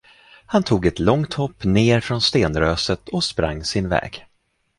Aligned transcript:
Han 0.45 0.63
tog 0.63 0.85
ett 0.85 0.99
långt 0.99 1.33
hopp 1.33 1.63
ner 1.63 1.99
från 2.01 2.21
stenröset 2.21 3.09
och 3.09 3.23
sprang 3.23 3.63
sin 3.63 3.89
väg. 3.89 4.25